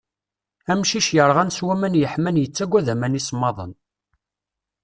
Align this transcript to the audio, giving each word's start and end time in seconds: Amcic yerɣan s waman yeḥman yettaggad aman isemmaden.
Amcic 0.71 1.07
yerɣan 1.15 1.49
s 1.57 1.59
waman 1.65 1.97
yeḥman 2.01 2.39
yettaggad 2.41 2.87
aman 2.93 3.17
isemmaden. 3.19 3.71